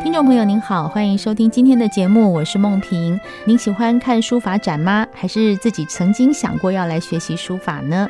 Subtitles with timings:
[0.00, 3.18] 听众朋友您好，欢迎收听今天的节目，我是梦萍。
[3.44, 5.04] 您喜欢看书法展吗？
[5.12, 8.08] 还是自己曾经想过要来学习书法呢？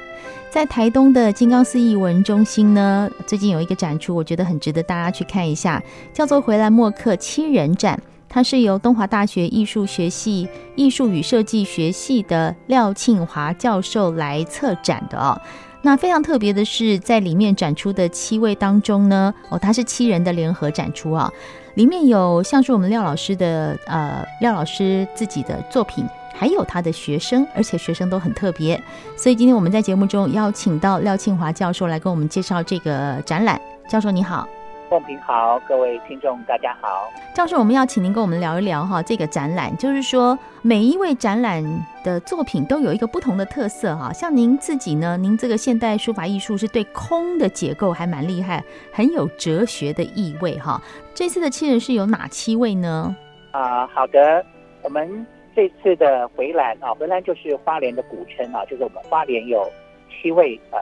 [0.51, 5.83] 在台东的金刚寺艺文中心呢，最近有一个展出，我觉得很值得大家去看一下，
[6.13, 7.99] 叫做“回来墨客七人展”。
[8.29, 10.47] 它是由东华大学艺术学系
[10.77, 15.41] 艺术与设计学系的廖庆华教授来策展的哦。
[15.83, 21.31] 那非常特别的是，在里面展出的七位当中呢，哦，它是七人的联合展出啊。
[21.75, 28.81] 里面有像是我们廖老师的呃廖老师自己的作品，还有他的学生，而且学生都很特别。
[29.17, 33.61] 所以今天我们在节目中邀请到廖庆华教授来跟我们介绍这个展览。
[33.89, 34.49] 教授你好。
[34.91, 37.11] 梦萍好，各位听众大家好。
[37.35, 41.63] 教授，我们要请您跟我们聊一聊哈，这个展览就是说每一位展览
[42.03, 44.11] 的作品都有一个不同的特色哈。
[44.15, 50.81] 像您自己呢，您这个现代书法艺术是对空的结构还蛮厉害，很有哲学的意味哈。
[51.15, 53.15] 这次的七人是有哪七位呢？
[53.51, 54.45] 啊、呃，好的，
[54.83, 59.71] 我们这次的回蓝啊，回蓝就是花莲的古称啊，就是我们花莲有
[60.11, 60.79] 七位呃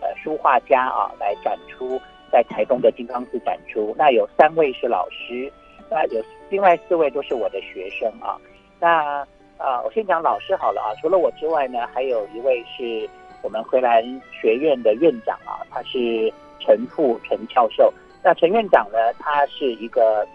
[0.00, 2.00] 呃书画家啊来展出。
[2.34, 5.48] 在台东的金刚寺展出，那有三位是老师，
[5.88, 8.34] 那有另外四位都是我的学生啊。
[8.80, 9.20] 那
[9.56, 10.90] 啊，我先讲老师好了啊。
[11.00, 13.08] 除了我之外呢，还有一位是
[13.40, 17.94] 我们回兰学院的院长啊，他是陈富陈教授。
[18.24, 20.26] 那陈院长呢，他是一个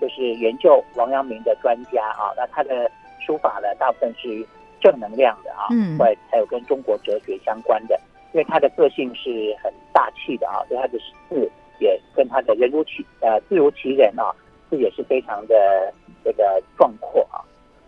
[0.00, 2.30] 就是研究王阳明的专家啊。
[2.36, 4.46] 那他的书法呢，大部分是
[4.80, 8.00] 正能量的啊，嗯，或还有跟中国哲学相关的。
[8.34, 10.98] 因为他的个性是很大气的啊，所以他的
[11.28, 11.50] 字
[11.80, 14.30] 也跟他的人如其呃字如其人啊，
[14.70, 15.92] 字也是非常的
[16.22, 17.42] 这个壮阔啊。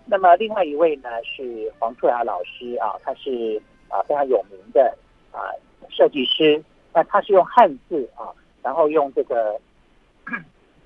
[0.07, 4.93] 那么另外一位呢是黄素雅老师啊，他是啊非常有名的
[5.31, 5.55] 啊
[5.89, 6.61] 设计师，
[6.93, 9.57] 那他是用汉字啊，然后用这个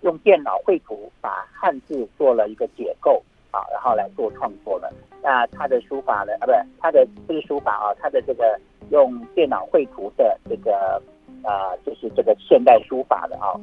[0.03, 4.93] 用电脑绘图把汉字做了一个解构啊，然后来做创作的。
[5.23, 8.61] 那他的书法呢啊，不是他的不是书法啊，他的这个。
[8.91, 11.03] 用电脑绘图的这个
[11.44, 13.55] 啊、呃，就是这个现代书法的啊，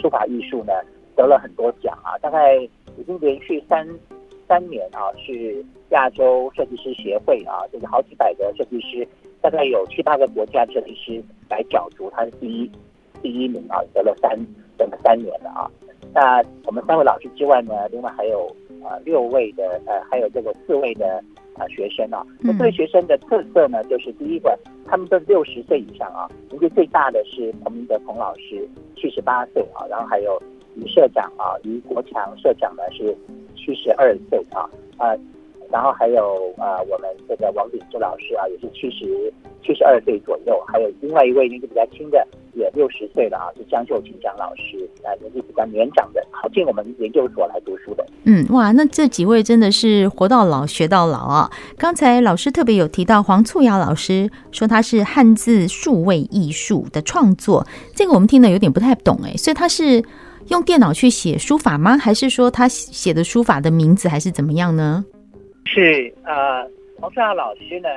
[0.00, 0.72] 书法艺术呢
[1.14, 3.86] 得了很多奖啊，大概已经连续三
[4.48, 9.06] 三年啊，是亚洲设计师协会啊，就是好几百个设计师，
[9.40, 12.70] 大概有七八个国家设计师来角逐，他是第一
[13.22, 14.36] 第一名啊，得了三
[14.76, 15.70] 等了三年了啊。
[16.14, 18.46] 那我们三位老师之外呢，另外还有
[18.82, 21.22] 啊、呃、六位的呃，还有这个四位的。
[21.58, 30.40] 啊，学生啊，那这位学生的特色呢，就是第一个，他们都是六十岁以上啊，年纪最大的是彭明德彭老师，七十八岁啊，然后还有
[30.76, 33.16] 于社长啊，于国强社长呢是
[33.56, 35.16] 七十二岁啊，啊，
[35.70, 39.32] 然后还有啊，我们这个王鼎之老师啊，也是七十
[39.62, 42.26] 七十二岁左右，还有另外一位年纪比较轻的。
[42.54, 48.06] 也六十岁了啊，是江秀琴江老师啊，年纪比较年长的，考进我们研究所来读书的。
[48.24, 51.50] 嗯，哇，那这几位真的是活到老学到老啊！
[51.76, 60.02] 刚才老师特别有提到黄簇雅老师说他是汉字数位艺术的创作，这个我们听的有点不太懂哎，所以他是
[60.48, 61.96] 用电脑去写书法吗？
[61.96, 65.04] 还是说他写的书法的名字还是怎么样呢？
[65.64, 66.68] 是呃，
[67.00, 67.88] 黄簇雅老师呢，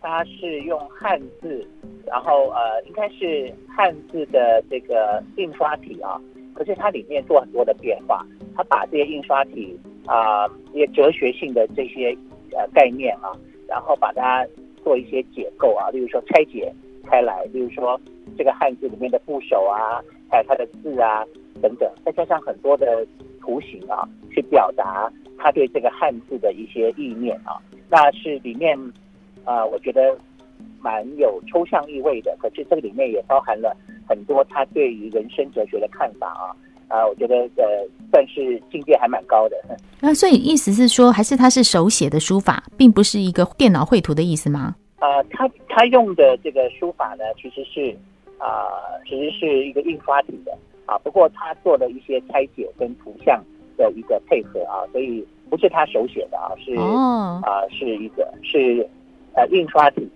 [0.00, 1.66] 他是用汉字。
[2.06, 6.20] 然后呃，应该是汉字的这个印刷体啊，
[6.52, 12.16] 可是它里面做很多的变化，它把这些印刷体啊，一些哲学性的这些
[12.52, 13.32] 呃概念啊，
[13.66, 14.46] 然后把它
[14.82, 16.72] 做一些解构啊，例如说拆解
[17.06, 18.00] 开来，例如说
[18.36, 21.24] 这个汉字里面的部首啊，还有它的字啊
[21.62, 23.06] 等等，再加上很多的
[23.40, 27.58] 图形啊，去表达他对这个汉字的一些意念啊，
[27.88, 28.78] 那是里面
[29.44, 30.16] 啊、我觉得。
[30.84, 33.74] 蛮有抽象意味的，可是这个里面也包含了
[34.06, 36.52] 很多他对于人生哲学的看法啊
[36.88, 39.56] 啊，我觉得呃算是境界还蛮高的。
[40.02, 44.76] 那、啊、所以意思是说，还是他是手写的书法，并不是一个电脑绘图的意思吗？
[44.98, 47.96] 啊，他他用的这个书法呢，其实是
[48.36, 48.68] 啊，
[49.08, 50.52] 其实是一个印刷体的
[50.84, 53.42] 啊，不过他做了一些拆解跟图像
[53.78, 58.86] 的一个配合啊，所以不是他手写的啊，是、哦、啊是一个是
[59.32, 60.06] 呃印刷体。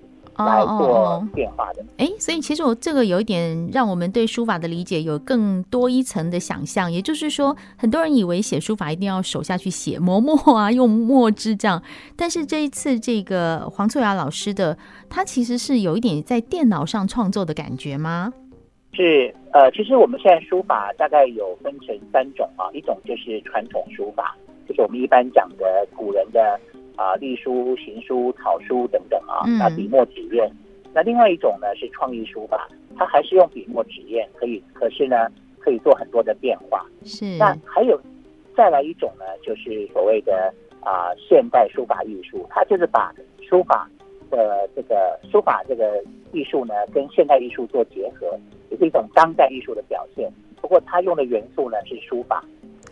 [0.47, 1.83] 来做变化的。
[1.97, 11.83] 哎、哦哦哦，所以其实我这个有一点让我们对书法的理解有更多一层的想象，也就是说，很多人以为写书法一定要手下去写磨墨啊，用墨汁这样，
[12.17, 14.77] 但是这一次这个黄翠雅老师的，
[15.09, 18.33] 他其实是有一点在电脑上创作的感觉吗？
[18.93, 24.37] 是，呃，其实我们现在书法大概有分成三种啊，一种就是传统书法，
[24.69, 26.59] 就是我们一般讲的古人的
[26.99, 30.51] 啊隶书、行书、草书等等啊，那笔墨纸砚。
[30.93, 35.29] 那另外一种呢是创意书法，它还是用笔墨纸砚，可以，可是呢
[35.59, 36.85] 可以做很多的变化。
[37.05, 37.25] 是。
[37.39, 37.99] 那还有
[38.57, 43.89] 再来一种呢，就是所谓的啊现代书法艺术，它就是把书法
[44.31, 46.03] 的这个书法这个
[46.33, 48.39] 艺术呢跟现代艺术做结合。
[48.71, 50.31] 也是一种当代艺术的表现，
[50.61, 52.45] 不过它用的元素呢是书法，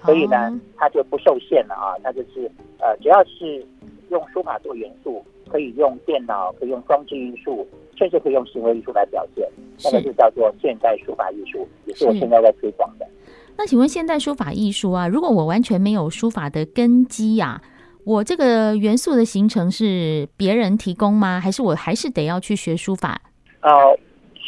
[0.02, 3.62] 所以呢它就不受限了啊，它就是呃只要是
[4.10, 7.66] 用书法做元素，可以用电脑，可以用装置艺术，
[7.96, 9.48] 甚至可以用行为艺术来表现，
[9.84, 13.06] 那个就叫做现代书法艺术，也是我现在在推广的。
[13.56, 17.62] 那请问现代书法艺术啊，如果我完全没有书法的根基呀、啊，
[18.04, 21.40] 我这个元素的形成是别人提供吗？
[21.40, 23.20] 还是我还是得要去学书法？
[23.60, 23.70] 呃。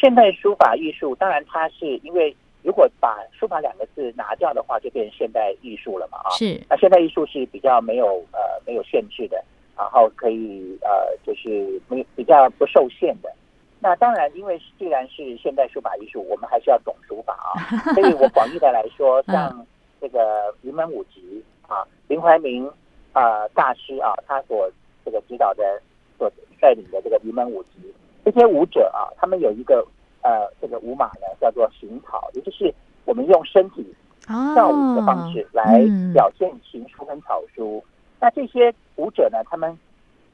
[0.00, 2.32] 现代书法艺术，当然它是因为
[2.68, 6.28] 如果把书法两个字拿掉的话，就变成现代艺术了嘛啊。
[6.32, 6.62] 是。
[6.68, 9.42] 那现代艺术是比较没有呃没有限制的，
[9.74, 13.32] 然后可以呃就是没比较不受限的。
[13.80, 17.56] 那当然，因为既然是现代书法艺术，我们还是要懂书法啊。
[17.94, 19.66] 所以我广义的来说，像
[19.98, 22.68] 这个云门舞集啊，林怀民
[23.14, 24.70] 啊、呃、大师啊，他所
[25.06, 25.80] 这个指导的、
[26.18, 26.30] 所
[26.60, 27.94] 带领的这个云门舞集。
[28.26, 29.82] 这些舞者啊，他们有一个
[30.22, 32.74] 呃，这个舞马呢，叫做行草，也就是
[33.04, 33.86] 我们用身体
[34.26, 37.82] 跳舞的方式来表现行书跟草书。
[38.20, 39.78] 那这些舞者呢，他们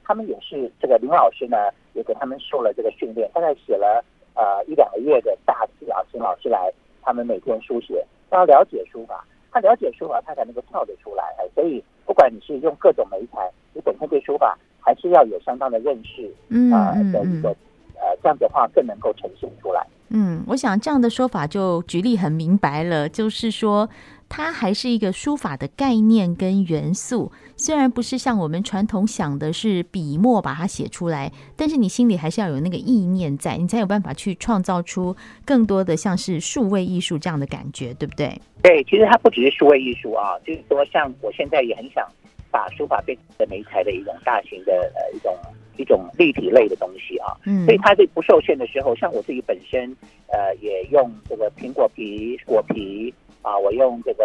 [0.02, 4.02] 他们也是这个林老师呢，也给他们受了这个训练，大概写了
[4.34, 6.72] 呃一两个月的大字啊，请老师来，
[7.02, 11.22] 他们每天书写，要了解书法，他了解书法，他才能够跳得出来。
[11.54, 16.34] 所以不管你是用各种媒材，你本身对书法还是要有相当的认识
[16.75, 17.54] 啊的一个。
[17.94, 19.87] 呃，这样的话更能够呈现出来。
[20.08, 23.88] 嗯，我想这样的说法就举例很明白了，就是说
[24.29, 38.41] 它还是一个书法的概念跟元素，虽然不是像我们传统想的是笔墨把它写出来，但是你心里还是要有那个意念在，你才有办法去创造出更多的像是数位艺术这样的感觉，对不对？
[38.62, 42.06] 对，其实它不只是数位艺术啊，就是说像我现在也很想
[42.52, 45.35] 把书法变成媒材的一种大型的呃一种。
[45.76, 49.94] 一种立体类的东西啊，嗯，所以它这不受限的时候，像我自己本身，
[50.28, 53.12] 呃，也用这个苹果皮、果皮
[53.42, 54.24] 啊，我用这个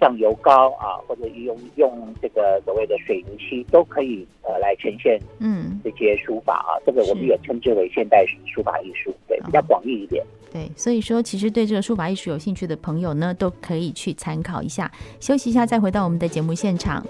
[0.00, 10.24] 酱油膏啊，或者用用这个所谓的水泥漆，都可以呃来呈现，嗯，这些书法啊，这个我们也称之为现代书法艺术，对，比较广义一点。
[10.52, 14.90] 对，所以说其实对这个书法艺术有兴趣的朋友呢，都可以去参考一下。
[15.18, 17.02] 休息一下，再回到我们的节目现场。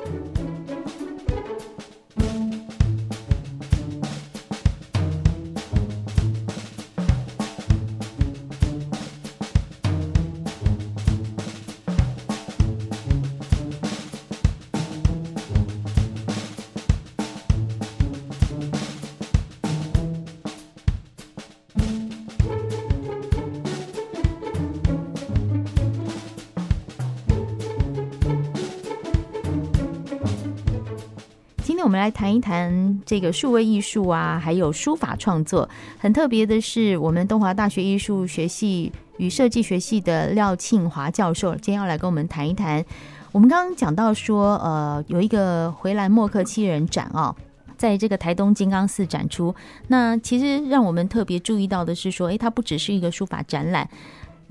[31.92, 35.68] 我们来谈一谈这个数位艺术啊，还有书法创作。
[35.98, 42.82] 很特别的是，我们东华大学艺术学系与设计学系的廖庆华教授今天要来跟我们谈一谈。
[43.30, 47.36] 我们刚刚讲到说，呃，有一个回蓝墨客七人展啊，
[47.76, 49.54] 在这个台东金刚寺展出。
[49.88, 53.86] 那其实让我们特别注意到的是说，诶，它不只是一个书法展览。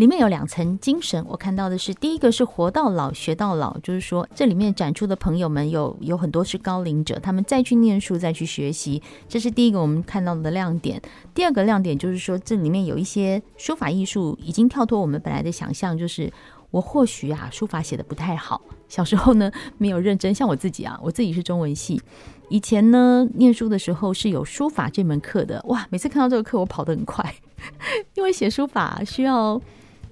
[0.02, 11.00] 里面有两层精神，我看到的是第一个是活到老学到老，就是说这里面展出的朋友们有有很多是高龄者，他们再去念书再去学习，这是第一个我们看到的亮点。
[11.36, 16.34] 第二个亮点就是说这里面有一些书法艺术已经跳脱我们本来的想象，就是
[16.72, 22.02] 我或许啊书法写得不太好，小时候呢没有认真，像我自己啊，我自己是中文系，
[22.50, 27.36] 以前呢念书的时候是有书法这门课的，哇，每次看到这个课我跑得很快，
[28.18, 29.62] 因为写书法需要。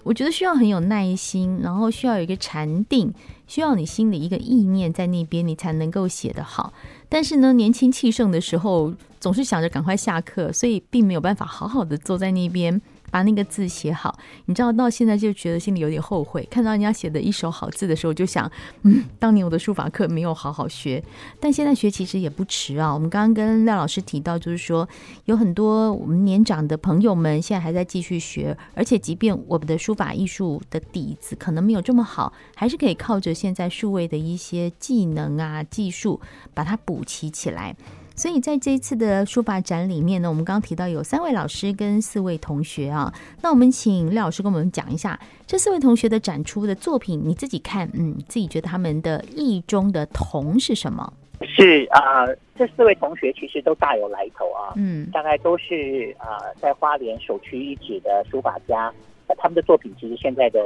[0.09, 3.13] 我觉得需要很有耐心，然后需要有一个禅定，
[3.45, 6.73] 需要你心里一个意念在那边，你才能够写得好。
[7.07, 14.17] 但是呢，年轻气盛的时候，总是想着赶快下课，所以并没有办法好好的坐在那边把那个字写好。
[14.45, 18.51] 你知道，到现在就觉得心里有点后悔，看到人家写的一手好字的时候，就想，
[18.83, 21.03] 嗯，当年我的书法课没有好好学，
[21.39, 22.93] 但现在学其实也不迟啊。
[22.93, 24.87] 我们刚刚跟廖老师提到，就是说
[25.25, 36.19] 有很多我们年长的朋友们现在还在继续学，而且即便我们的书法艺术的底子可能没有这么好，还是可以靠着现在数位的一些技能啊、技术，
[36.53, 37.75] 把它补齐起来。
[38.19, 51.13] 所以在这一次的书法展里面呢，我们刚刚提到有三位老师跟四位同学啊，那我们请廖老师跟我们讲一下这四位同学的展出的作品，你自己看，嗯，自己觉得他们的意中的同是什么？
[51.47, 58.93] 是啊、呃，这四位同学其实都大有来头啊，嗯，大概都是啊、呃，在花莲首屈一指的书法家，
[59.37, 60.59] 他们的作品其实现在的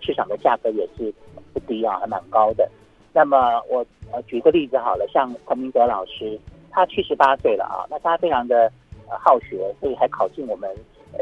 [0.00, 1.12] 市场的价格也是
[1.52, 2.70] 不低啊，还蛮高的。
[3.12, 6.38] 那么我呃举个例子好了，像彭明德老师。
[6.70, 8.70] 他七十八岁了啊，那他非常的
[9.08, 10.70] 好学，所以还考进我们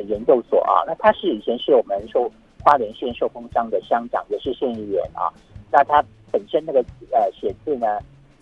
[0.07, 0.85] 研究所啊。
[0.87, 2.31] 那他是以前是我们受
[2.63, 5.33] 花莲县寿丰乡的乡长，也是县议员啊。
[5.71, 7.99] 那他本身那个呃写字呢，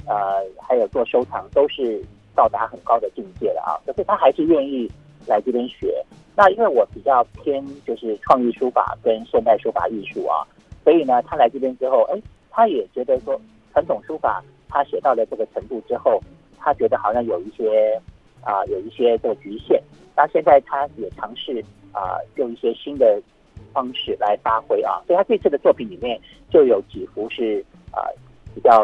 [0.06, 3.78] 呃还有做收藏，都是到达很高的境界了啊。
[3.86, 4.90] 可是他还是愿意
[5.26, 6.04] 来这边学。
[6.34, 10.44] 那因为我比较偏就是创意书法跟现代书法艺术啊，
[10.82, 12.20] 所以呢，他来这边之后，哎，
[12.50, 13.40] 他也觉得说
[13.72, 16.20] 传统书法他写到了这个程度之后。
[16.66, 17.96] 他觉得好像有一些
[18.42, 19.80] 啊、有一些这个局限。
[20.16, 23.22] 那现在他也尝试啊，用一些新的
[23.72, 25.00] 方式来发挥啊。
[25.06, 26.20] 所以他这次的作品里面
[26.50, 28.02] 就有几幅是啊、
[28.52, 28.82] 比较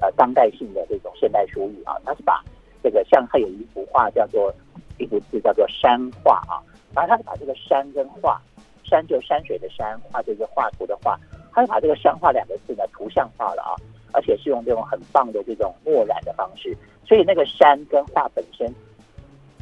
[0.00, 1.96] 呃当代性的这种现代书语啊。
[2.02, 2.42] 他是把
[2.82, 4.50] 这个像他有一幅画叫做
[4.96, 8.40] 一幅字叫做山画啊，然后他是把这个山跟画，
[8.84, 11.18] 山就山水的山，画这个画图的画，
[11.52, 13.76] 他是把这个山画两个字呢图像化了啊。
[14.12, 18.72] 而且是用这种很棒的这种墨染的方式，所以那个山跟画本身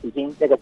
[0.03, 0.59] 已经那个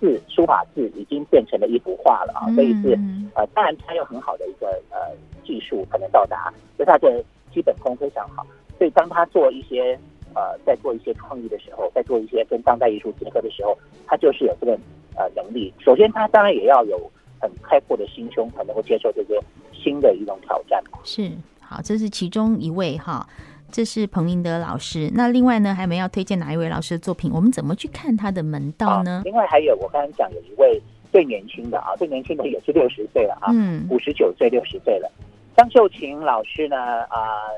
[0.00, 2.46] 字书法字已经变成了一幅画了啊！
[2.54, 2.98] 所以是
[3.34, 4.96] 呃，当然他有很好的一个呃
[5.44, 8.46] 技术才能到达，就他的基本功非常好。
[8.78, 9.98] 所以当他做一些
[10.34, 13.76] 呃在做一些创意的时候，在做一些跟当代艺术结合的时候，
[14.06, 14.78] 他就是有这个
[15.16, 15.72] 呃能力。
[15.78, 19.40] 首先，他当然也要有很开阔的心胸，才能够接受这些
[19.72, 20.82] 新的一种挑战。
[21.02, 21.30] 是。
[21.68, 23.28] 好，这是其中一位哈，
[23.70, 25.10] 这是彭明德老师。
[25.12, 27.30] 那另外呢，还没要推荐哪一位老师的作品？
[27.30, 29.20] 我们怎么去看他的门道呢？
[29.22, 30.80] 另外还有，我刚刚讲有一位
[31.12, 35.12] 最年轻的啊，最年轻的也是六十岁了啊，嗯，五十九岁六十岁了。
[35.58, 37.52] 张秀琴老师呢，啊，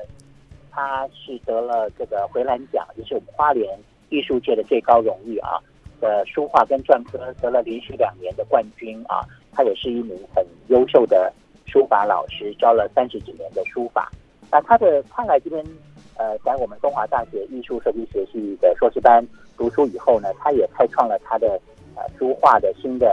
[0.69, 5.51] 他是得了这个回蓝奖，就是我们花莲艺术界的最高荣誉啊
[6.01, 11.31] 的书画跟篆刻得了连续两年的冠军啊，他也是一名很优秀的。
[11.71, 14.11] 书法老师教了三十几年的书法，
[14.51, 15.65] 那他的他来这边，
[16.17, 19.25] 呃，在我们东华大学艺术设计学系的硕士班
[19.57, 21.57] 读书以后呢，他也开创了他的
[21.95, 23.07] 呃书画的新的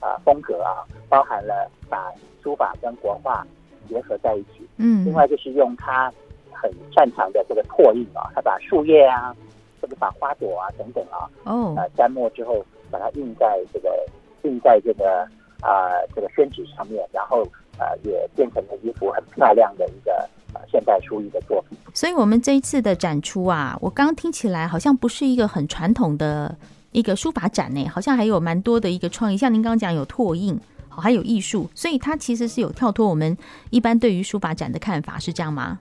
[0.00, 2.10] 啊、呃、风格啊，包含了把
[2.42, 3.46] 书法跟国画
[3.90, 4.66] 结合在一起。
[4.78, 6.10] 嗯，另外就是用他
[6.50, 9.36] 很擅长的这个拓印啊，他把树叶啊，
[9.82, 14.06] 或者把花朵啊等等啊，哦，呃，沾墨之后把它印在这个
[14.44, 15.28] 印在这个
[15.60, 17.46] 啊、呃、这个宣纸上面，然后。
[17.78, 20.12] 呃，也变成了一幅很漂亮的一个
[20.54, 21.78] 呃现代书艺的作品。
[21.94, 26.56] 所以，我们这一次的展出啊，我刚刚听起来好像不是一个很传统的
[26.92, 29.36] 一个书法展呢，好像还有蛮多的一个创意。
[29.36, 30.58] 像您刚刚讲有拓印，
[30.88, 33.36] 好，还有艺术，所以它其实是有跳脱我们
[33.70, 35.78] 一般对于书法展的看法，是这样吗？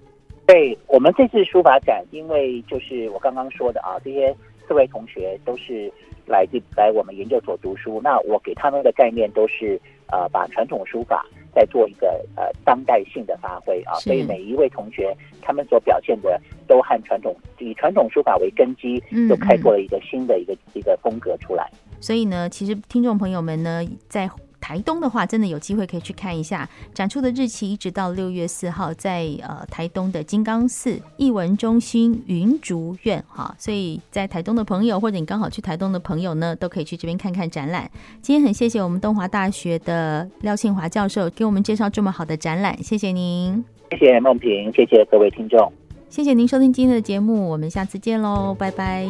[0.48, 4.36] 对，我们这次书法展，因为就是我刚刚说的啊，这些
[4.68, 5.92] 四位同学都是
[6.26, 11.26] 来自来我们研究所读书，那我给他们的概念都是呃，把传统书法。
[11.58, 21.68] 在做一个呃当代性的发挥啊，所以每一位同学他们所表现的都和传统以传统书法为根基，就开拓了一个新的一个一个风格出来。
[22.00, 33.56] 所以呢，其实听众朋友们呢，在台东的话，真的有机会可以去看一下展出的日期，一直到六月四号，在呃台东的金刚寺艺文中心云竹院哈。
[33.58, 37.90] 所以在台东的朋友，或者你刚好去台东的朋友呢，都可以去这边看看展览。
[38.22, 45.72] 今天很谢谢我们东华大学的廖庆华教授给我们介绍这么好的展览，谢谢您，谢谢梦萍，谢谢各位听众，
[46.10, 49.08] 谢谢您收听今天的节目，我们下次见喽，拜拜。